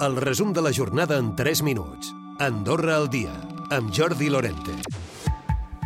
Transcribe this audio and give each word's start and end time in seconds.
El 0.00 0.16
resum 0.16 0.54
de 0.54 0.62
la 0.62 0.72
jornada 0.72 1.18
en 1.18 1.36
3 1.36 1.60
minuts. 1.62 2.14
Andorra 2.38 2.94
al 2.96 3.10
dia, 3.10 3.34
amb 3.68 3.92
Jordi 3.92 4.30
Lorente. 4.30 4.72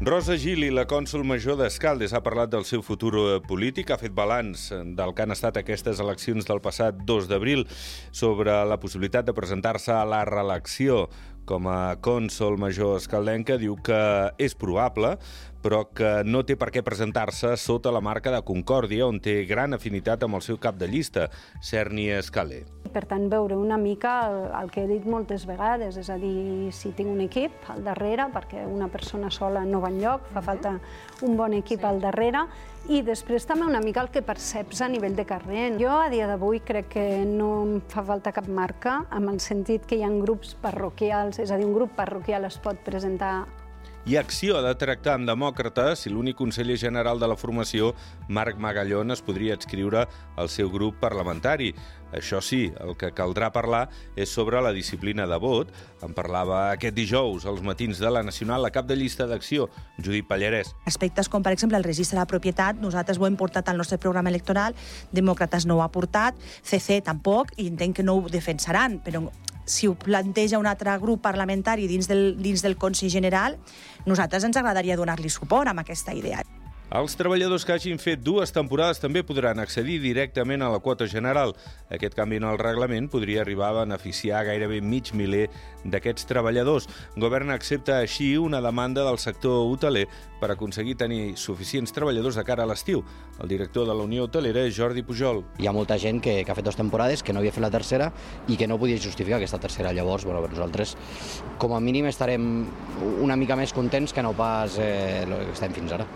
Rosa 0.00 0.36
Gili, 0.38 0.68
la 0.70 0.84
cònsul 0.86 1.24
major 1.26 1.56
d'Escaldes, 1.58 2.14
ha 2.14 2.20
parlat 2.22 2.52
del 2.52 2.62
seu 2.68 2.84
futur 2.86 3.16
eh, 3.18 3.40
polític, 3.42 3.90
ha 3.90 3.98
fet 3.98 4.14
balanç 4.14 4.68
del 4.94 5.10
que 5.10 5.24
han 5.24 5.34
estat 5.34 5.58
aquestes 5.58 5.98
eleccions 5.98 6.46
del 6.46 6.62
passat 6.62 7.02
2 7.02 7.26
d'abril 7.26 7.66
sobre 8.14 8.54
la 8.62 8.78
possibilitat 8.78 9.26
de 9.26 9.34
presentar-se 9.34 9.90
a 9.96 10.06
la 10.06 10.22
reelecció 10.28 11.08
com 11.46 11.66
a 11.66 11.96
cònsol 11.98 12.60
major 12.62 13.00
escaldenca, 13.00 13.58
diu 13.58 13.74
que 13.82 13.98
és 14.38 14.54
probable, 14.54 15.16
però 15.66 15.82
que 15.90 16.20
no 16.22 16.44
té 16.46 16.54
per 16.54 16.70
què 16.70 16.86
presentar-se 16.86 17.56
sota 17.58 17.90
la 17.90 18.04
marca 18.04 18.30
de 18.30 18.44
Concòrdia, 18.46 19.10
on 19.10 19.18
té 19.18 19.40
gran 19.50 19.74
afinitat 19.74 20.22
amb 20.22 20.38
el 20.38 20.46
seu 20.46 20.62
cap 20.62 20.78
de 20.78 20.86
llista, 20.90 21.26
Cerny 21.58 22.12
Escalé. 22.20 22.62
Per 22.96 23.02
tant, 23.04 23.26
veure 23.28 23.58
una 23.60 23.76
mica 23.76 24.10
el, 24.24 24.36
el 24.56 24.70
que 24.72 24.86
he 24.86 24.88
dit 24.88 25.04
moltes 25.04 25.42
vegades, 25.44 25.98
és 26.00 26.06
a 26.08 26.14
dir, 26.16 26.70
si 26.72 26.94
tinc 26.96 27.10
un 27.12 27.18
equip 27.26 27.66
al 27.68 27.82
darrere, 27.84 28.24
perquè 28.32 28.62
una 28.64 28.88
persona 28.88 29.28
sola 29.28 29.66
no 29.68 29.82
va 29.82 29.90
enlloc, 29.92 30.30
fa 30.32 30.40
falta 30.46 30.72
un 31.26 31.36
bon 31.36 31.52
equip 31.58 31.84
sí. 31.84 31.86
al 31.90 32.00
darrere, 32.00 32.46
i 32.88 33.02
després 33.04 33.44
també 33.44 33.66
una 33.68 33.82
mica 33.84 34.00
el 34.00 34.08
que 34.14 34.24
perceps 34.24 34.80
a 34.80 34.88
nivell 34.88 35.12
de 35.18 35.26
carrer. 35.28 35.66
Jo 35.76 35.92
a 35.98 36.08
dia 36.08 36.30
d'avui 36.30 36.62
crec 36.64 36.88
que 36.94 37.04
no 37.28 37.50
em 37.66 37.76
fa 37.92 38.06
falta 38.06 38.32
cap 38.32 38.48
marca, 38.48 39.02
en 39.12 39.28
el 39.28 39.44
sentit 39.44 39.84
que 39.84 40.00
hi 40.00 40.06
ha 40.06 40.10
grups 40.16 40.56
parroquials, 40.64 41.42
és 41.44 41.52
a 41.52 41.60
dir, 41.60 41.68
un 41.68 41.76
grup 41.76 41.92
parroquial 42.00 42.48
es 42.48 42.56
pot 42.64 42.80
presentar 42.86 43.42
i 44.06 44.14
Acció 44.14 44.54
ha 44.54 44.62
de 44.62 44.74
tractar 44.78 45.16
amb 45.16 45.26
demòcrates 45.26 46.04
si 46.04 46.12
l'únic 46.12 46.36
conseller 46.38 46.76
general 46.78 47.18
de 47.18 47.26
la 47.26 47.34
formació, 47.34 47.88
Marc 48.28 48.54
Magallón, 48.62 49.10
es 49.10 49.22
podria 49.26 49.56
adscriure 49.58 50.04
al 50.38 50.48
seu 50.48 50.70
grup 50.70 51.00
parlamentari. 51.00 51.72
Això 52.14 52.38
sí, 52.38 52.68
el 52.78 52.94
que 52.94 53.10
caldrà 53.10 53.48
parlar 53.50 53.88
és 54.14 54.30
sobre 54.30 54.60
la 54.62 54.70
disciplina 54.70 55.26
de 55.26 55.38
vot. 55.42 55.72
En 56.06 56.14
parlava 56.14 56.60
aquest 56.70 56.94
dijous, 56.94 57.48
als 57.50 57.64
matins 57.66 57.98
de 57.98 58.12
la 58.14 58.22
Nacional, 58.22 58.62
la 58.62 58.70
cap 58.70 58.86
de 58.86 58.94
llista 58.94 59.26
d'Acció, 59.26 59.66
Judit 59.98 60.28
Pallarès. 60.30 60.70
Aspectes 60.86 61.26
com, 61.26 61.42
per 61.42 61.56
exemple, 61.56 61.74
el 61.76 61.84
registre 61.84 62.14
de 62.14 62.22
la 62.22 62.30
propietat, 62.30 62.78
nosaltres 62.78 63.18
ho 63.18 63.26
hem 63.26 63.34
portat 63.34 63.66
al 63.68 63.82
nostre 63.82 63.98
programa 63.98 64.30
electoral, 64.30 64.78
Demòcrates 65.10 65.66
no 65.66 65.80
ho 65.80 65.82
ha 65.82 65.90
portat, 65.90 66.38
CC 66.62 67.02
tampoc, 67.02 67.50
i 67.58 67.66
entenc 67.74 67.98
que 67.98 68.06
no 68.06 68.20
ho 68.20 68.30
defensaran, 68.30 69.00
però 69.02 69.26
si 69.66 69.86
ho 69.86 69.94
planteja 69.98 70.58
un 70.62 70.66
altre 70.70 70.96
grup 71.02 71.20
parlamentari 71.26 71.90
dins 71.90 72.08
del, 72.08 72.36
dins 72.40 72.62
del 72.64 72.78
Consell 72.80 73.12
General, 73.12 73.58
nosaltres 74.06 74.46
ens 74.46 74.56
agradaria 74.56 74.96
donar-li 74.96 75.28
suport 75.28 75.68
amb 75.68 75.82
aquesta 75.84 76.14
idea. 76.16 76.40
Els 76.86 77.16
treballadors 77.18 77.64
que 77.66 77.74
hagin 77.74 77.98
fet 77.98 78.20
dues 78.22 78.52
temporades 78.54 79.00
també 79.02 79.24
podran 79.26 79.58
accedir 79.58 79.96
directament 79.98 80.62
a 80.62 80.68
la 80.70 80.78
quota 80.78 81.08
general. 81.10 81.50
Aquest 81.90 82.14
canvi 82.14 82.38
en 82.38 82.44
el 82.46 82.60
reglament 82.60 83.08
podria 83.10 83.40
arribar 83.42 83.72
a 83.72 83.80
beneficiar 83.80 84.44
gairebé 84.46 84.78
mig 84.80 85.10
miler 85.10 85.48
d'aquests 85.82 86.28
treballadors. 86.30 86.86
Govern 87.18 87.50
accepta 87.50 87.96
així 87.98 88.36
una 88.38 88.60
demanda 88.62 89.02
del 89.02 89.18
sector 89.18 89.66
hoteler 89.66 90.04
per 90.38 90.52
aconseguir 90.54 90.94
tenir 91.00 91.34
suficients 91.34 91.90
treballadors 91.90 92.38
de 92.38 92.44
cara 92.46 92.62
a 92.62 92.70
l'estiu. 92.70 93.02
El 93.42 93.50
director 93.50 93.88
de 93.90 93.90
la 93.90 94.06
Unió 94.06 94.28
Hotelera 94.30 94.62
és 94.62 94.78
Jordi 94.78 95.02
Pujol. 95.02 95.42
Hi 95.58 95.66
ha 95.66 95.74
molta 95.74 95.98
gent 95.98 96.22
que, 96.22 96.36
que 96.44 96.54
ha 96.54 96.58
fet 96.58 96.70
dues 96.70 96.78
temporades, 96.78 97.26
que 97.26 97.34
no 97.34 97.42
havia 97.42 97.54
fet 97.56 97.66
la 97.66 97.72
tercera 97.74 98.12
i 98.46 98.54
que 98.54 98.70
no 98.70 98.78
podia 98.78 99.02
justificar 99.02 99.40
aquesta 99.40 99.58
tercera. 99.58 99.90
Llavors, 99.90 100.22
bueno, 100.22 100.46
nosaltres 100.54 100.94
com 101.58 101.74
a 101.74 101.82
mínim 101.82 102.06
estarem 102.06 102.62
una 103.26 103.34
mica 103.34 103.58
més 103.58 103.74
contents 103.74 104.14
que 104.14 104.22
no 104.22 104.36
pas 104.38 104.78
eh, 104.78 105.26
el 105.26 105.34
que 105.48 105.58
estem 105.58 105.74
fins 105.82 105.98
ara. 105.98 106.06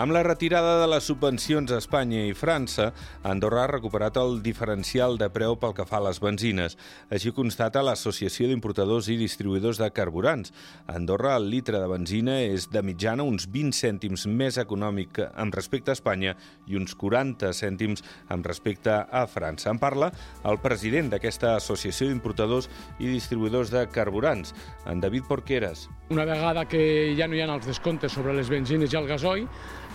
Amb 0.00 0.14
la 0.16 0.22
retirada 0.24 0.78
de 0.80 0.86
les 0.88 1.04
subvencions 1.04 1.68
a 1.74 1.78
Espanya 1.82 2.22
i 2.24 2.30
França, 2.32 2.86
Andorra 3.28 3.66
ha 3.66 3.68
recuperat 3.68 4.16
el 4.16 4.38
diferencial 4.40 5.18
de 5.20 5.26
preu 5.28 5.58
pel 5.60 5.74
que 5.76 5.84
fa 5.84 5.98
a 5.98 6.04
les 6.06 6.22
benzines. 6.24 6.78
Així 7.12 7.34
constata 7.36 7.82
l'Associació 7.84 8.48
d'Importadors 8.48 9.10
i 9.12 9.18
Distribuïdors 9.20 9.76
de 9.82 9.90
Carburants. 9.92 10.54
A 10.86 10.94
Andorra, 10.96 11.34
el 11.36 11.50
litre 11.52 11.82
de 11.82 11.90
benzina 11.92 12.38
és 12.40 12.70
de 12.72 12.80
mitjana 12.80 13.26
uns 13.28 13.44
20 13.52 13.76
cèntims 13.76 14.24
més 14.24 14.56
econòmic 14.62 15.20
amb 15.34 15.58
respecte 15.58 15.92
a 15.92 15.98
Espanya 15.98 16.32
i 16.64 16.80
uns 16.80 16.96
40 16.96 17.52
cèntims 17.60 18.00
amb 18.32 18.48
respecte 18.48 19.02
a 19.04 19.26
França. 19.28 19.68
En 19.68 19.82
parla 19.84 20.08
el 20.48 20.62
president 20.64 21.12
d'aquesta 21.12 21.58
Associació 21.58 22.08
d'Importadors 22.08 22.70
i 22.96 23.12
Distribuïdors 23.12 23.74
de 23.76 23.84
Carburants, 23.92 24.56
en 24.88 25.04
David 25.04 25.28
Porqueras. 25.28 25.90
Una 26.08 26.24
vegada 26.24 26.64
que 26.64 27.12
ja 27.20 27.28
no 27.28 27.36
hi 27.36 27.44
ha 27.44 27.52
els 27.52 27.68
descomptes 27.68 28.16
sobre 28.16 28.32
les 28.34 28.48
benzines 28.48 28.90
i 28.90 28.96
el 28.98 29.06
gasoil, 29.06 29.44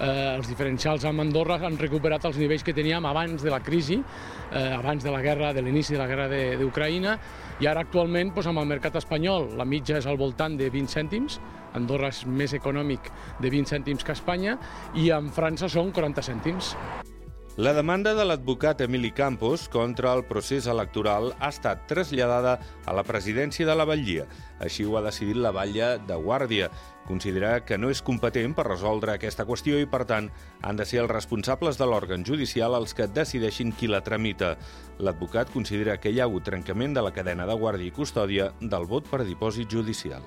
eh, 0.00 0.34
els 0.36 0.48
diferencials 0.50 1.04
amb 1.08 1.24
Andorra 1.24 1.58
han 1.66 1.78
recuperat 1.80 2.24
els 2.28 2.38
nivells 2.40 2.64
que 2.66 2.74
teníem 2.76 3.06
abans 3.06 3.42
de 3.42 3.52
la 3.52 3.60
crisi, 3.60 4.00
eh, 4.00 4.74
abans 4.74 5.04
de 5.04 5.10
la 5.10 5.22
guerra, 5.22 5.52
de 5.52 5.62
l'inici 5.62 5.94
de 5.94 6.00
la 6.02 6.08
guerra 6.10 6.28
d'Ucraïna, 6.60 7.18
i 7.60 7.68
ara 7.70 7.84
actualment 7.86 8.32
doncs, 8.34 8.50
amb 8.50 8.62
el 8.64 8.70
mercat 8.70 8.96
espanyol 8.98 9.52
la 9.58 9.64
mitja 9.64 9.98
és 9.98 10.06
al 10.06 10.18
voltant 10.18 10.56
de 10.58 10.70
20 10.70 10.90
cèntims, 10.90 11.40
Andorra 11.74 12.08
és 12.14 12.24
més 12.26 12.54
econòmic 12.54 13.10
de 13.40 13.50
20 13.50 13.74
cèntims 13.74 14.04
que 14.06 14.14
Espanya, 14.14 14.58
i 14.94 15.10
en 15.10 15.30
França 15.34 15.68
són 15.68 15.90
40 15.90 16.22
cèntims. 16.22 16.74
La 17.54 17.70
demanda 17.70 18.16
de 18.18 18.24
l'advocat 18.26 18.80
Emili 18.82 19.12
Campos 19.14 19.68
contra 19.70 20.10
el 20.16 20.24
procés 20.26 20.66
electoral 20.66 21.28
ha 21.38 21.52
estat 21.52 21.84
traslladada 21.86 22.56
a 22.82 22.94
la 22.98 23.04
presidència 23.06 23.62
de 23.68 23.76
la 23.78 23.86
Batllia. 23.86 24.24
Així 24.58 24.82
ho 24.82 24.96
ha 24.98 25.04
decidit 25.04 25.38
la 25.38 25.52
Batlla 25.54 25.92
de 26.02 26.16
Guàrdia. 26.18 26.66
Considera 27.06 27.60
que 27.62 27.78
no 27.78 27.92
és 27.94 28.02
competent 28.02 28.56
per 28.58 28.66
resoldre 28.66 29.14
aquesta 29.14 29.46
qüestió 29.46 29.78
i, 29.78 29.86
per 29.86 30.02
tant, 30.10 30.32
han 30.66 30.82
de 30.82 30.82
ser 30.82 31.04
els 31.04 31.14
responsables 31.14 31.78
de 31.78 31.86
l'òrgan 31.86 32.26
judicial 32.26 32.74
els 32.74 32.90
que 32.90 33.06
decideixin 33.06 33.70
qui 33.70 33.86
la 33.86 34.02
tramita. 34.02 34.56
L'advocat 34.98 35.54
considera 35.54 36.00
que 36.02 36.10
hi 36.10 36.18
ha 36.18 36.26
hagut 36.26 36.50
trencament 36.50 36.98
de 36.98 37.06
la 37.06 37.14
cadena 37.14 37.46
de 37.46 37.54
guàrdia 37.54 37.86
i 37.86 37.94
custòdia 37.94 38.50
del 38.58 38.90
vot 38.90 39.06
per 39.06 39.22
dipòsit 39.22 39.70
judicial. 39.70 40.26